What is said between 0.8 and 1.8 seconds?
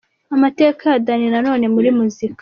ya Danny Nanone